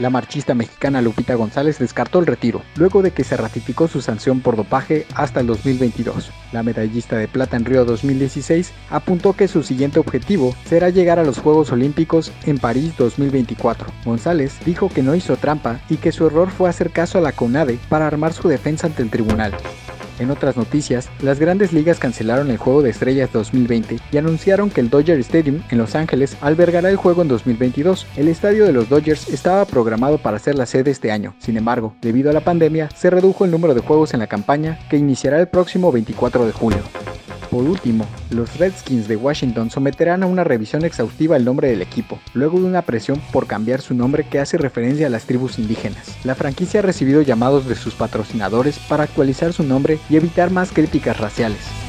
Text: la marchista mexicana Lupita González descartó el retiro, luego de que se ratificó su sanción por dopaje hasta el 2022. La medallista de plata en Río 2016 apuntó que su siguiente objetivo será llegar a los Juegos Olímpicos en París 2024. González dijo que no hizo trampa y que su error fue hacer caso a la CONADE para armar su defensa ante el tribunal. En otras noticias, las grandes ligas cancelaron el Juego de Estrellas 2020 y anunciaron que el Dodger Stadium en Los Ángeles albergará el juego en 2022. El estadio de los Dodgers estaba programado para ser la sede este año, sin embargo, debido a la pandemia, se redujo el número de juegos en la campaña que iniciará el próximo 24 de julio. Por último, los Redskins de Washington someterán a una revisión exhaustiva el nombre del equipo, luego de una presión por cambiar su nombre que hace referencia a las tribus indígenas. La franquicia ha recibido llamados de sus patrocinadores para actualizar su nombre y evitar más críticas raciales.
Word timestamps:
la 0.00 0.10
marchista 0.10 0.54
mexicana 0.54 1.02
Lupita 1.02 1.34
González 1.34 1.78
descartó 1.78 2.18
el 2.18 2.26
retiro, 2.26 2.62
luego 2.76 3.02
de 3.02 3.12
que 3.12 3.22
se 3.22 3.36
ratificó 3.36 3.86
su 3.86 4.00
sanción 4.00 4.40
por 4.40 4.56
dopaje 4.56 5.06
hasta 5.14 5.40
el 5.40 5.46
2022. 5.46 6.30
La 6.52 6.62
medallista 6.62 7.16
de 7.16 7.28
plata 7.28 7.56
en 7.56 7.64
Río 7.64 7.84
2016 7.84 8.72
apuntó 8.90 9.34
que 9.34 9.46
su 9.46 9.62
siguiente 9.62 10.00
objetivo 10.00 10.54
será 10.64 10.88
llegar 10.88 11.18
a 11.18 11.24
los 11.24 11.38
Juegos 11.38 11.70
Olímpicos 11.70 12.32
en 12.46 12.58
París 12.58 12.94
2024. 12.96 13.86
González 14.04 14.58
dijo 14.64 14.88
que 14.88 15.02
no 15.02 15.14
hizo 15.14 15.36
trampa 15.36 15.80
y 15.88 15.98
que 15.98 16.12
su 16.12 16.26
error 16.26 16.50
fue 16.50 16.68
hacer 16.68 16.90
caso 16.90 17.18
a 17.18 17.20
la 17.20 17.32
CONADE 17.32 17.78
para 17.88 18.06
armar 18.06 18.32
su 18.32 18.48
defensa 18.48 18.86
ante 18.86 19.02
el 19.02 19.10
tribunal. 19.10 19.54
En 20.20 20.30
otras 20.30 20.58
noticias, 20.58 21.08
las 21.22 21.40
grandes 21.40 21.72
ligas 21.72 21.98
cancelaron 21.98 22.50
el 22.50 22.58
Juego 22.58 22.82
de 22.82 22.90
Estrellas 22.90 23.30
2020 23.32 23.96
y 24.12 24.16
anunciaron 24.18 24.68
que 24.68 24.82
el 24.82 24.90
Dodger 24.90 25.18
Stadium 25.20 25.62
en 25.70 25.78
Los 25.78 25.94
Ángeles 25.94 26.36
albergará 26.42 26.90
el 26.90 26.96
juego 26.96 27.22
en 27.22 27.28
2022. 27.28 28.06
El 28.18 28.28
estadio 28.28 28.66
de 28.66 28.74
los 28.74 28.90
Dodgers 28.90 29.30
estaba 29.30 29.64
programado 29.64 30.18
para 30.18 30.38
ser 30.38 30.56
la 30.56 30.66
sede 30.66 30.90
este 30.90 31.10
año, 31.10 31.34
sin 31.38 31.56
embargo, 31.56 31.94
debido 32.02 32.28
a 32.28 32.34
la 32.34 32.42
pandemia, 32.42 32.90
se 32.94 33.08
redujo 33.08 33.46
el 33.46 33.50
número 33.50 33.72
de 33.72 33.80
juegos 33.80 34.12
en 34.12 34.20
la 34.20 34.26
campaña 34.26 34.78
que 34.90 34.98
iniciará 34.98 35.40
el 35.40 35.48
próximo 35.48 35.90
24 35.90 36.44
de 36.44 36.52
julio. 36.52 36.82
Por 37.50 37.64
último, 37.64 38.06
los 38.30 38.58
Redskins 38.58 39.08
de 39.08 39.16
Washington 39.16 39.70
someterán 39.70 40.22
a 40.22 40.26
una 40.26 40.44
revisión 40.44 40.84
exhaustiva 40.84 41.36
el 41.36 41.44
nombre 41.44 41.68
del 41.68 41.82
equipo, 41.82 42.20
luego 42.32 42.60
de 42.60 42.66
una 42.66 42.82
presión 42.82 43.20
por 43.32 43.48
cambiar 43.48 43.80
su 43.80 43.92
nombre 43.92 44.24
que 44.24 44.38
hace 44.38 44.56
referencia 44.56 45.08
a 45.08 45.10
las 45.10 45.24
tribus 45.24 45.58
indígenas. 45.58 46.16
La 46.24 46.36
franquicia 46.36 46.78
ha 46.78 46.84
recibido 46.84 47.22
llamados 47.22 47.66
de 47.66 47.74
sus 47.74 47.94
patrocinadores 47.94 48.78
para 48.78 49.02
actualizar 49.02 49.52
su 49.52 49.64
nombre 49.64 49.98
y 50.08 50.16
evitar 50.16 50.50
más 50.50 50.70
críticas 50.70 51.18
raciales. 51.18 51.79